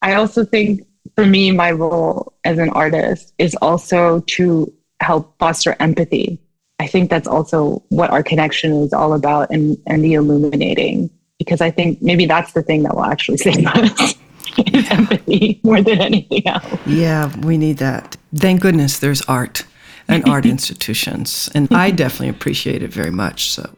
I 0.02 0.14
also 0.14 0.44
think 0.44 0.86
for 1.14 1.26
me, 1.26 1.50
my 1.50 1.72
role 1.72 2.32
as 2.44 2.58
an 2.58 2.70
artist 2.70 3.34
is 3.38 3.56
also 3.60 4.20
to 4.20 4.72
help 5.00 5.36
foster 5.38 5.76
empathy. 5.80 6.38
I 6.78 6.86
think 6.86 7.10
that's 7.10 7.26
also 7.26 7.82
what 7.88 8.10
our 8.10 8.22
connection 8.22 8.72
is 8.72 8.92
all 8.92 9.12
about 9.12 9.50
and, 9.50 9.76
and 9.86 10.04
the 10.04 10.14
illuminating, 10.14 11.10
because 11.38 11.60
I 11.60 11.70
think 11.70 12.00
maybe 12.00 12.26
that's 12.26 12.52
the 12.52 12.62
thing 12.62 12.84
that 12.84 12.94
will 12.94 13.04
actually 13.04 13.36
save 13.38 13.66
us 13.66 14.14
is 14.58 14.90
empathy 14.90 15.60
more 15.64 15.82
than 15.82 16.00
anything 16.00 16.46
else. 16.46 16.64
Yeah, 16.86 17.36
we 17.40 17.58
need 17.58 17.78
that. 17.78 18.16
Thank 18.34 18.60
goodness 18.60 18.98
there's 18.98 19.22
art 19.22 19.64
and 20.08 20.28
art 20.28 20.46
institutions. 20.56 21.48
And 21.54 21.68
I 21.72 21.90
definitely 22.02 22.28
appreciate 22.28 22.82
it 22.82 22.92
very 22.92 23.10
much. 23.10 23.50
So 23.50 23.70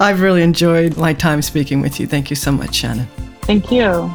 I've 0.00 0.20
really 0.20 0.42
enjoyed 0.42 0.96
my 0.96 1.12
time 1.12 1.42
speaking 1.42 1.80
with 1.80 2.00
you. 2.00 2.06
Thank 2.06 2.30
you 2.30 2.36
so 2.36 2.52
much, 2.52 2.74
Shannon. 2.76 3.06
Thank 3.42 3.70
you. 3.70 4.12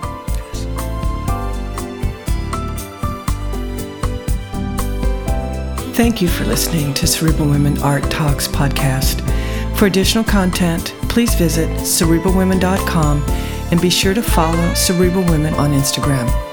Thank 5.98 6.22
you 6.22 6.28
for 6.28 6.46
listening 6.46 6.94
to 6.94 7.08
Cerebral 7.08 7.50
Women 7.50 7.80
Art 7.80 8.04
Talks 8.12 8.48
podcast. 8.48 9.22
For 9.78 9.88
additional 9.88 10.24
content, 10.24 10.94
please 11.10 11.34
visit 11.34 11.70
cerebralwomen.com 11.80 13.24
and 13.72 13.82
be 13.82 13.90
sure 13.90 14.14
to 14.14 14.22
follow 14.22 14.74
Cerebral 14.76 15.26
Women 15.26 15.56
on 15.56 15.72
Instagram. 15.72 16.47